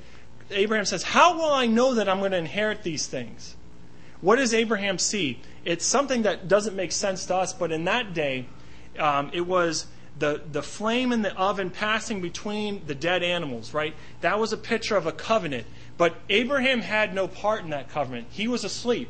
[0.51, 3.57] Abraham says, "How will I know that I'm going to inherit these things?"
[4.21, 5.41] What does Abraham see?
[5.65, 8.47] It's something that doesn't make sense to us, but in that day,
[8.99, 9.87] um, it was
[10.19, 13.75] the the flame in the oven passing between the dead animals.
[13.75, 15.67] Right, that was a picture of a covenant.
[15.99, 18.29] But Abraham had no part in that covenant.
[18.31, 19.09] He was asleep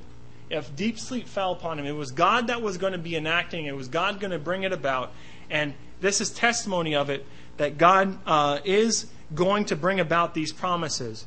[0.49, 3.67] if deep sleep fell upon him, it was God that was going to be enacting,
[3.67, 5.13] it was God going to bring it about.
[5.51, 10.53] And this is testimony of it that God uh, is going to bring about these
[10.53, 11.27] promises.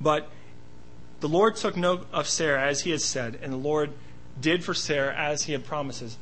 [0.00, 0.28] But
[1.20, 3.92] the Lord took note of Sarah as he had said, and the Lord
[4.40, 6.16] did for Sarah as he had promises,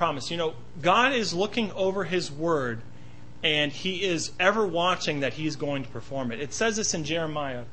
[0.00, 0.30] promised.
[0.30, 2.80] You know, God is looking over his word,
[3.44, 6.40] and he is ever watching that he's going to perform it.
[6.40, 7.64] It says this in Jeremiah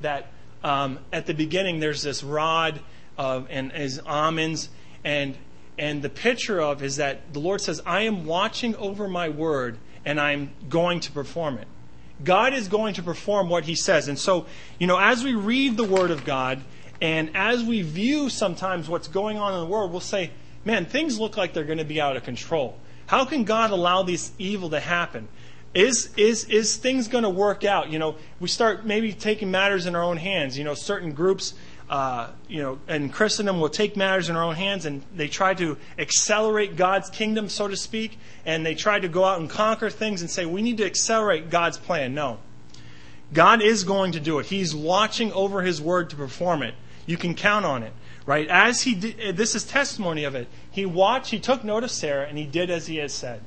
[0.00, 0.32] that
[0.64, 2.80] um, at the beginning, there's this rod
[3.16, 4.68] of, and his almonds,
[5.04, 5.36] and
[5.78, 9.78] and the picture of is that the Lord says, "I am watching over my word,
[10.04, 11.68] and I'm going to perform it."
[12.24, 14.46] God is going to perform what He says, and so
[14.80, 16.64] you know, as we read the Word of God,
[17.00, 20.32] and as we view sometimes what's going on in the world, we'll say,
[20.64, 22.78] "Man, things look like they're going to be out of control.
[23.06, 25.28] How can God allow this evil to happen?"
[25.74, 27.90] is is is things going to work out?
[27.90, 30.58] You know, we start maybe taking matters in our own hands.
[30.58, 31.54] You know, certain groups,
[31.88, 35.54] uh, you know, in Christendom will take matters in our own hands, and they try
[35.54, 39.90] to accelerate God's kingdom, so to speak, and they try to go out and conquer
[39.90, 42.14] things and say we need to accelerate God's plan.
[42.14, 42.38] No,
[43.32, 44.46] God is going to do it.
[44.46, 46.74] He's watching over His word to perform it.
[47.06, 47.92] You can count on it,
[48.30, 48.46] right?
[48.46, 50.46] As He did, this is testimony of it.
[50.70, 51.32] He watched.
[51.32, 53.40] He took note of Sarah, and He did as He had said.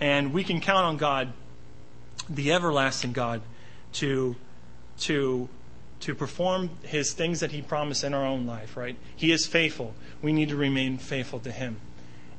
[0.00, 1.32] And we can count on God
[2.28, 3.40] the everlasting God
[3.94, 4.34] to
[5.00, 5.48] to
[6.00, 8.96] to perform his things that he promised in our own life, right?
[9.14, 9.94] He is faithful.
[10.22, 11.76] We need to remain faithful to him.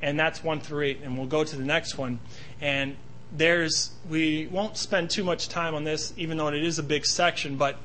[0.01, 2.19] And that's 1 through 8 and we'll go to the next one.
[2.59, 2.97] And
[3.31, 7.05] there's we won't spend too much time on this even though it is a big
[7.05, 7.77] section, but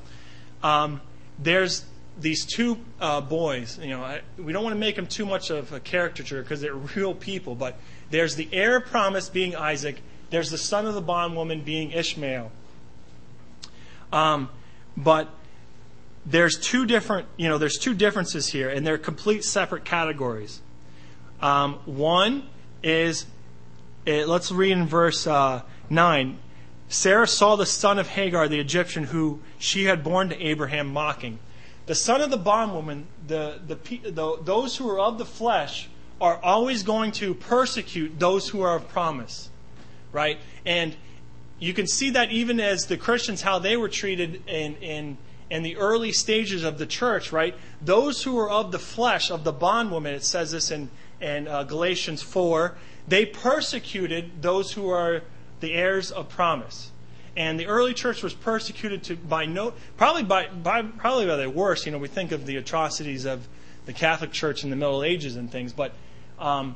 [0.61, 0.99] um,
[1.39, 1.85] there's
[2.19, 5.49] these two uh, boys, you know, I, we don't want to make them too much
[5.49, 7.77] of a caricature because they're real people, but
[8.09, 12.51] there's the heir of promise being Isaac there's the son of the bondwoman being Ishmael.
[14.11, 14.49] Um,
[14.95, 15.29] but
[16.25, 20.61] there's two different, you know, there's two differences here, and they're complete separate categories.
[21.41, 22.49] Um, one
[22.83, 23.25] is,
[24.05, 26.37] it, eh, let's read in verse uh, 9.
[26.89, 31.39] Sarah saw the son of Hagar, the Egyptian, who she had born to Abraham, mocking.
[31.87, 33.75] The son of the bondwoman, the, the,
[34.11, 35.89] the, those who are of the flesh,
[36.21, 39.49] are always going to persecute those who are of promise
[40.11, 40.39] right?
[40.65, 40.95] And
[41.59, 45.17] you can see that even as the Christians, how they were treated in, in,
[45.49, 47.55] in the early stages of the church, right?
[47.81, 50.89] Those who were of the flesh, of the bondwoman, it says this in,
[51.21, 52.75] in uh, Galatians 4,
[53.07, 55.23] they persecuted those who are
[55.59, 56.91] the heirs of promise.
[57.37, 61.49] And the early church was persecuted to by no probably by, by probably by the
[61.49, 61.85] worst.
[61.85, 63.47] You know, we think of the atrocities of
[63.85, 65.93] the Catholic Church in the Middle Ages and things, but
[66.39, 66.75] um,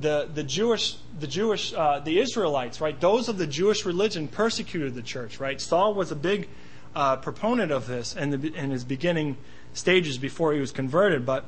[0.00, 3.00] the the Jewish the Jewish uh, the Israelites, right?
[3.00, 5.60] Those of the Jewish religion persecuted the church, right?
[5.60, 6.48] Saul was a big
[6.94, 9.36] uh, proponent of this in, the, in his beginning
[9.74, 11.44] stages before he was converted, but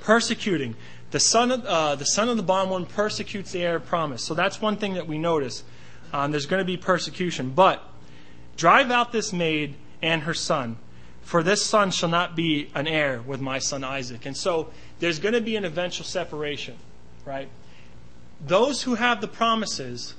[0.00, 0.76] persecuting
[1.10, 4.24] the son of uh, the son of the bondwoman persecutes the heir of promise.
[4.24, 5.64] So that's one thing that we notice.
[6.12, 7.50] Um, there's going to be persecution.
[7.50, 7.82] But
[8.56, 10.76] drive out this maid and her son,
[11.22, 14.26] for this son shall not be an heir with my son Isaac.
[14.26, 16.76] And so there's going to be an eventual separation,
[17.24, 17.48] right?
[18.44, 20.14] Those who have the promises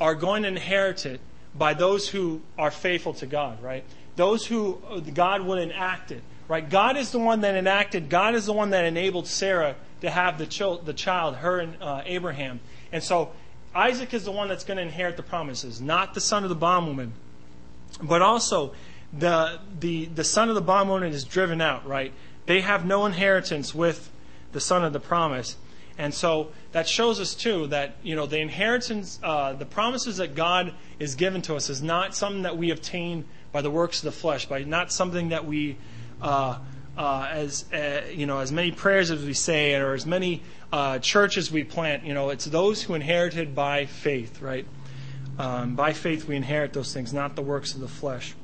[0.00, 1.20] are going to inherit it
[1.54, 3.84] by those who are faithful to God, right?
[4.16, 4.80] Those who
[5.14, 6.68] God will enact it, right?
[6.68, 10.38] God is the one that enacted, God is the one that enabled Sarah to have
[10.38, 12.60] the, child, the child her and uh, Abraham.
[12.90, 13.32] And so
[13.74, 16.56] Isaac is the one that's going to inherit the promises, not the son of the
[16.56, 17.12] bondwoman.
[18.02, 18.74] But also,
[19.12, 22.12] the, the, the son of the bondwoman is driven out, right?
[22.46, 24.10] They have no inheritance with
[24.52, 25.56] the son of the promise.
[25.98, 30.34] And so that shows us, too, that, you know, the inheritance, uh, the promises that
[30.34, 34.04] God is given to us is not something that we obtain by the works of
[34.04, 35.76] the flesh, by not something that we,
[36.22, 36.58] uh,
[36.96, 40.98] uh, as, uh, you know, as many prayers as we say, or as many uh,
[40.98, 44.66] churches we plant, you know, it's those who inherited by faith, right?
[45.38, 48.34] Um, by faith we inherit those things, not the works of the flesh.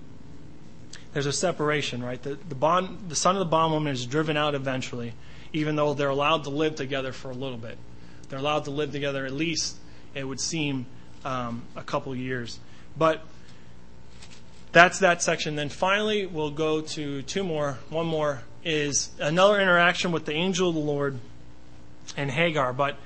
[1.15, 2.23] There's a separation, right?
[2.23, 5.15] The, the, bond, the son of the bondwoman is driven out eventually,
[5.55, 7.79] even though they're allowed to live together for a little bit.
[8.29, 9.77] They're allowed to live together at least,
[10.15, 10.85] it would seem,
[11.25, 12.59] um, a couple years.
[12.97, 13.23] But
[14.73, 15.57] that's that section.
[15.57, 17.79] Then finally, we'll go to two more.
[17.89, 21.19] One more is another interaction with the angel of the Lord
[22.17, 22.73] and Hagar.
[22.73, 22.97] But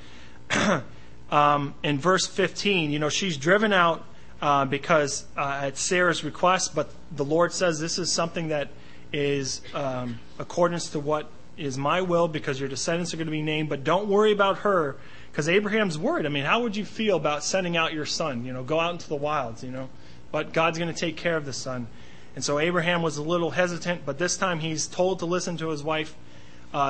[1.31, 4.05] um, in verse 15, you know, she's driven out
[4.41, 8.69] uh, because uh, at Sarah's request, but the Lord says this is something that
[9.13, 13.43] is um, accordance to what is my will because your descendants are going to be
[13.43, 13.69] named.
[13.69, 14.97] But don't worry about her
[15.31, 16.27] because Abraham's worried.
[16.27, 18.45] I mean, how would you feel about sending out your son?
[18.45, 19.89] You know, go out into the wilds, you know.
[20.31, 21.87] But God's going to take care of the son.
[22.35, 25.69] And so Abraham was a little hesitant, but this time he's told to listen to
[25.69, 26.17] his wife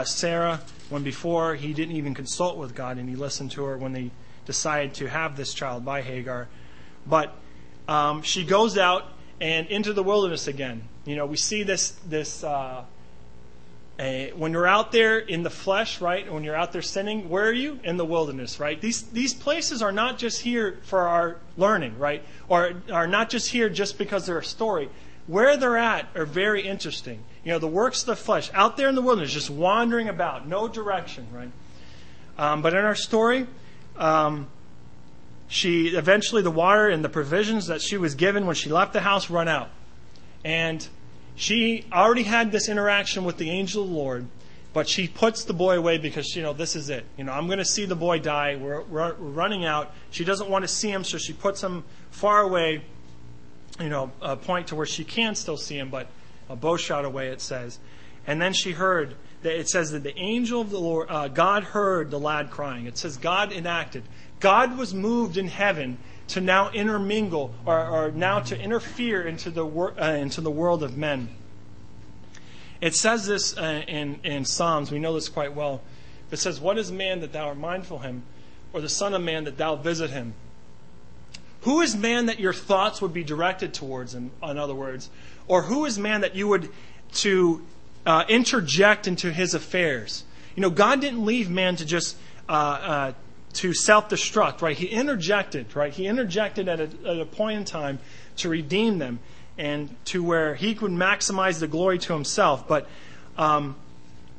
[0.05, 3.93] Sarah when before he didn't even consult with God and he listened to her when
[3.93, 4.11] they
[4.45, 6.49] decided to have this child by Hagar.
[7.07, 7.35] But
[7.89, 9.09] um, she goes out
[9.41, 10.83] and into the wilderness again.
[11.05, 12.85] You know, we see this this uh,
[13.99, 16.31] a, when you're out there in the flesh, right?
[16.33, 17.79] When you're out there sinning, where are you?
[17.85, 18.81] In the wilderness, right?
[18.81, 22.23] These these places are not just here for our learning, right?
[22.49, 24.89] Or are not just here just because they're a story.
[25.33, 27.25] Where they're at are very interesting.
[27.43, 30.47] You know, the works of the flesh, out there in the wilderness, just wandering about,
[30.47, 31.51] no direction, right?
[32.37, 33.47] Um, but in our story,
[33.97, 34.47] um,
[35.49, 39.01] she eventually the water and the provisions that she was given when she left the
[39.01, 39.71] house run out,
[40.45, 40.87] and
[41.35, 44.27] she already had this interaction with the angel of the Lord,
[44.75, 47.07] but she puts the boy away because you know this is it.
[47.17, 48.57] You know, I'm going to see the boy die.
[48.57, 49.95] We're, we're, we're running out.
[50.11, 52.83] She doesn't want to see him, so she puts him far away.
[53.83, 56.07] You know, a point to where she can still see him, but
[56.49, 57.79] a bow shot away, it says.
[58.27, 61.65] And then she heard that it says that the angel of the Lord, uh, God
[61.65, 62.87] heard the lad crying.
[62.87, 64.05] It says God enacted.
[64.39, 69.67] God was moved in heaven to now intermingle or, or now to interfere into the,
[69.67, 71.29] wor- uh, into the world of men.
[72.81, 74.91] It says this uh, in, in Psalms.
[74.91, 75.83] We know this quite well.
[76.31, 78.23] It says, What is man that thou art mindful of him,
[78.73, 80.35] or the Son of Man that thou visit him?
[81.63, 85.11] Who is man that your thoughts would be directed towards him, in other words?
[85.47, 86.69] Or who is man that you would
[87.15, 87.63] to
[88.05, 90.25] uh, interject into his affairs?
[90.57, 92.17] You know, God didn't leave man to just
[92.49, 93.13] uh, uh,
[93.55, 94.77] to self-destruct, right?
[94.77, 95.93] He interjected, right?
[95.93, 97.99] He interjected at a, at a point in time
[98.39, 99.21] to redeem them
[99.59, 102.67] and to where he could maximize the glory to himself.
[102.67, 102.89] But
[103.37, 103.77] um,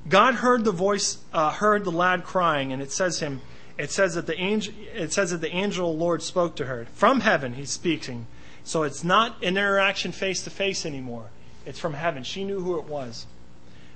[0.10, 3.42] God heard the voice, uh, heard the lad crying, and it says him.
[3.78, 4.74] It says that the angel.
[4.94, 7.54] It says that the angel of the Lord spoke to her from heaven.
[7.54, 8.28] He's speaking,
[8.64, 11.26] so it's not an interaction face to face anymore.
[11.66, 12.24] It's from heaven.
[12.24, 13.26] She knew who it was.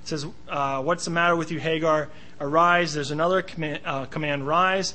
[0.02, 2.08] It says, uh, "What's the matter with you, Hagar?
[2.40, 3.80] Arise." There's another command.
[3.84, 4.94] Uh, command Rise.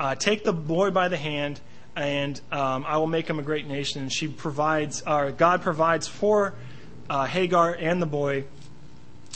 [0.00, 1.60] Uh, take the boy by the hand,
[1.94, 4.02] and um, I will make him a great nation.
[4.02, 5.02] And she provides.
[5.06, 6.54] Uh, God provides for
[7.08, 8.44] uh, Hagar and the boy,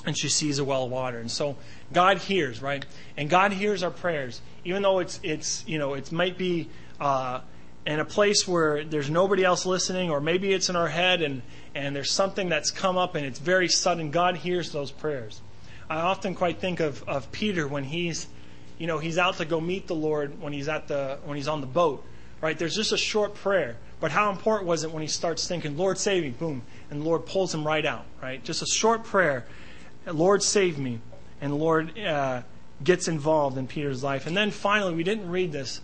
[0.04, 1.18] and she sees a well of water.
[1.18, 1.56] And so
[1.92, 2.84] God hears, right?
[3.16, 6.68] And God hears our prayers, even though it's it's you know it might be.
[7.00, 7.40] Uh,
[7.86, 11.40] in a place where there's nobody else listening, or maybe it's in our head and,
[11.74, 15.40] and there's something that's come up and it's very sudden, God hears those prayers.
[15.88, 18.26] I often quite think of, of Peter when he's,
[18.76, 21.48] you know, he's out to go meet the Lord when he's at the when he's
[21.48, 22.04] on the boat.
[22.42, 22.58] Right?
[22.58, 23.76] There's just a short prayer.
[24.00, 27.04] But how important was it when he starts thinking, Lord save me, boom, and the
[27.04, 28.42] Lord pulls him right out, right?
[28.44, 29.44] Just a short prayer,
[30.06, 31.00] Lord save me,
[31.40, 32.42] and Lord uh,
[32.82, 34.26] gets involved in Peter's life.
[34.26, 35.80] And then finally, we didn't read this,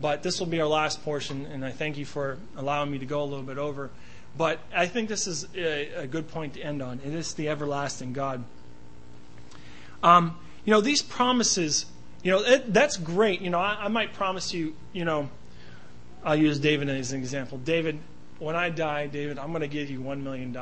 [0.00, 3.06] but this will be our last portion, and I thank you for allowing me to
[3.06, 3.90] go a little bit over.
[4.36, 7.00] But I think this is a, a good point to end on.
[7.04, 8.44] It is the everlasting God.
[10.02, 11.86] Um, you know, these promises,
[12.22, 13.40] you know, it, that's great.
[13.40, 15.28] You know, I, I might promise you, you know,
[16.24, 17.58] I'll use David as an example.
[17.58, 17.98] David,
[18.38, 20.56] when I die, David, I'm going to give you $1 million.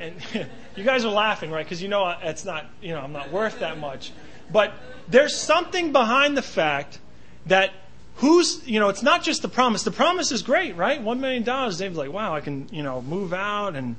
[0.00, 0.14] And
[0.76, 1.64] you guys are laughing, right?
[1.64, 4.12] Because you know it's not, you know, I'm not worth that much.
[4.50, 4.74] But
[5.08, 6.98] there's something behind the fact
[7.46, 7.72] that
[8.16, 9.82] who's, you know, it's not just the promise.
[9.82, 11.02] The promise is great, right?
[11.02, 11.42] $1 million.
[11.42, 13.96] David's like, wow, I can, you know, move out and,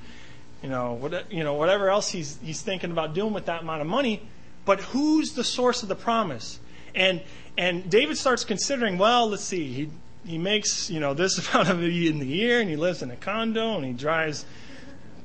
[0.61, 3.81] you know, what, you know, whatever else he's, he's thinking about doing with that amount
[3.81, 4.21] of money
[4.69, 6.59] but who's the source of the promise?
[6.93, 7.23] And
[7.57, 9.89] and David starts considering, well, let's see, he
[10.23, 13.15] he makes you know this amount of in the year, and he lives in a
[13.15, 14.45] condo, and he drives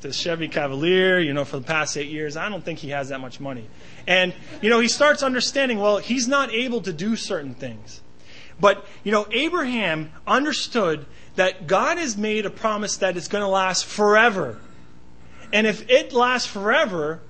[0.09, 2.37] the Chevy Cavalier, you know, for the past eight years.
[2.37, 3.69] I don't think he has that much money.
[4.07, 4.33] And
[4.63, 8.01] you know, he starts understanding, well, he's not able to do certain things.
[8.61, 13.49] But you know, Abraham understood that God has made a promise that is going to
[13.49, 14.61] last forever.
[15.53, 17.21] And if it lasts forever,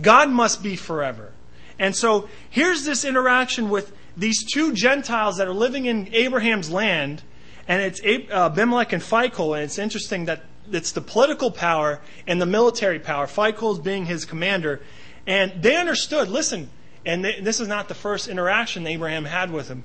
[0.00, 1.32] God must be forever.
[1.78, 7.22] And so here's this interaction with these two Gentiles that are living in Abraham's land,
[7.66, 12.40] and it's uh, Abimelech and Phicol, and it's interesting that it's the political power and
[12.40, 14.80] the military power, Phicol being his commander,
[15.26, 16.70] and they understood, listen,
[17.06, 19.84] and they, this is not the first interaction Abraham had with him.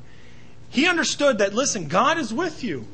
[0.69, 2.85] He understood that, listen, God is with you.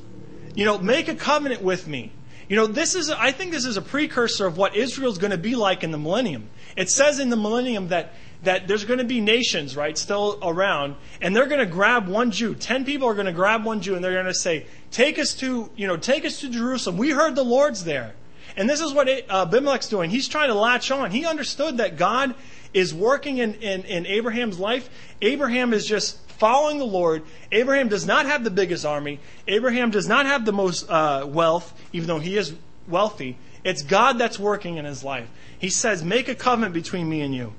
[0.56, 2.12] You know, make a covenant with me.
[2.48, 5.38] You know, this is, I think this is a precursor of what Israel's going to
[5.38, 6.50] be like in the millennium.
[6.78, 8.14] It says in the millennium that
[8.46, 12.32] that there's going to be nations, right, still around, and they're going to grab one
[12.32, 12.56] Jew.
[12.56, 15.34] Ten people are going to grab one Jew, and they're going to say, "Take us
[15.36, 16.98] to, you know, take us to Jerusalem.
[16.98, 18.14] We heard the Lord's there."
[18.58, 20.10] And this is what uh, Abimelech's doing.
[20.10, 21.12] He's trying to latch on.
[21.12, 22.36] He understood that God
[22.74, 24.90] is working in, in, in Abraham's life.
[25.22, 27.24] Abraham is just following the Lord.
[27.52, 29.20] Abraham does not have the biggest army.
[29.48, 32.54] Abraham does not have the most uh, wealth, even though he is
[32.88, 33.38] wealthy.
[33.64, 35.28] It's God that's working in his life.
[35.58, 37.54] He says, Make a covenant between me and you.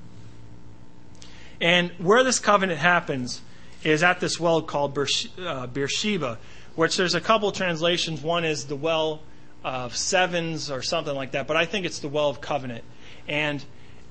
[1.59, 3.41] And where this covenant happens
[3.83, 4.97] is at this well called
[5.39, 6.39] uh, Beersheba,
[6.75, 8.21] which there's a couple translations.
[8.21, 9.21] One is the well
[9.63, 12.83] of sevens or something like that, but I think it's the well of covenant.
[13.27, 13.63] And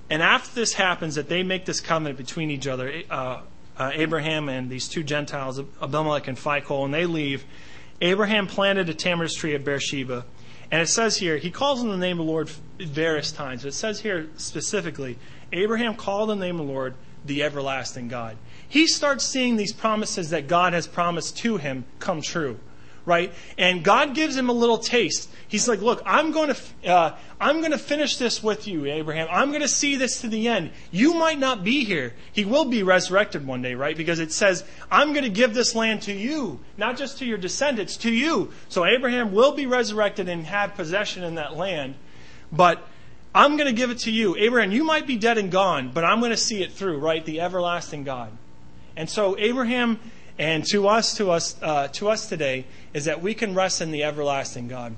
[0.09, 3.41] and after this happens, that they make this covenant between each other, uh,
[3.77, 7.45] uh, Abraham and these two Gentiles, Abimelech and Phicol, and they leave.
[8.01, 10.25] Abraham planted a tamarisk tree at Beersheba.
[10.71, 13.63] And it says here, he calls on the name of the Lord various times.
[13.63, 15.19] But It says here specifically,
[15.53, 16.95] Abraham called on the name of the Lord
[17.27, 18.37] the everlasting God.
[18.69, 22.59] He starts seeing these promises that God has promised to him come true,
[23.05, 23.33] right?
[23.57, 25.29] And God gives him a little taste.
[25.49, 29.29] He's like, "Look, I'm going to, uh, I'm going to finish this with you, Abraham.
[29.31, 30.73] I'm going to see this to the end.
[30.91, 32.15] You might not be here.
[32.33, 33.97] He will be resurrected one day, right?
[33.97, 37.39] Because it says, I'm going to give this land to you, not just to your
[37.39, 38.53] descendants, to you.
[38.69, 41.95] So Abraham will be resurrected and have possession in that land,
[42.51, 42.87] but."
[43.37, 44.35] I'm going to give it to you.
[44.35, 47.23] Abraham, you might be dead and gone, but I'm going to see it through, right?
[47.23, 48.33] The everlasting God.
[48.97, 50.01] And so Abraham
[50.39, 52.65] and to us, to us, uh, to us today,
[52.95, 54.95] is that we can rest in the everlasting God.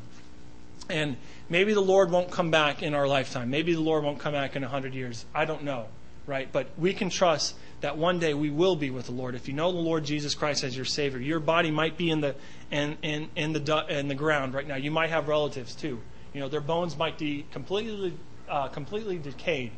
[0.89, 1.16] And
[1.49, 3.51] maybe the Lord won't come back in our lifetime.
[3.51, 5.26] Maybe the Lord won't come back in a hundred years.
[5.34, 5.86] I don't know,
[6.24, 6.49] right?
[6.51, 9.34] But we can trust that one day we will be with the Lord.
[9.34, 12.20] If you know the Lord Jesus Christ as your Savior, your body might be in
[12.20, 12.36] the
[12.70, 14.76] in in, in the in the ground right now.
[14.76, 16.01] You might have relatives too.
[16.33, 18.12] You know, their bones might be completely
[18.49, 19.72] uh, completely decayed.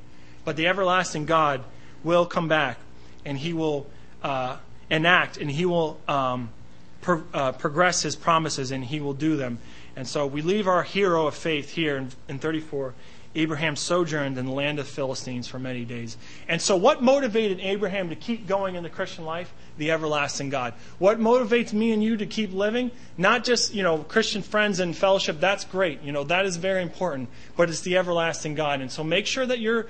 [0.44, 1.64] But the everlasting God
[2.02, 2.78] will come back
[3.24, 3.86] and he will
[4.22, 4.56] uh,
[4.88, 6.50] enact and he will um,
[7.00, 9.58] pro- uh, progress his promises and he will do them.
[9.96, 12.94] And so we leave our hero of faith here in, in 34
[13.34, 16.16] Abraham sojourned in the land of Philistines for many days.
[16.48, 19.52] And so, what motivated Abraham to keep going in the Christian life?
[19.78, 20.74] The everlasting God.
[20.98, 22.90] What motivates me and you to keep living?
[23.16, 25.38] Not just, you know, Christian friends and fellowship.
[25.38, 26.02] That's great.
[26.02, 27.28] You know, that is very important.
[27.56, 28.80] But it's the everlasting God.
[28.80, 29.86] And so, make sure that your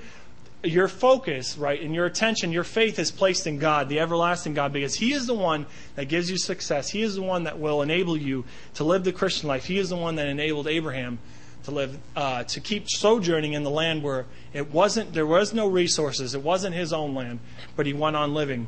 [0.63, 4.71] your focus, right, and your attention, your faith is placed in God, the everlasting God,
[4.71, 5.65] because He is the one
[5.95, 6.89] that gives you success.
[6.89, 9.65] He is the one that will enable you to live the Christian life.
[9.65, 11.17] He is the one that enabled Abraham
[11.63, 15.67] to live uh, to keep sojourning in the land where it wasn't there was no
[15.67, 17.39] resources it wasn't his own land
[17.75, 18.67] but he went on living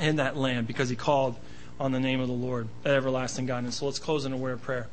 [0.00, 1.36] in that land because he called
[1.80, 3.64] on the name of the Lord, that everlasting God.
[3.64, 4.88] And so let's close in a word of prayer.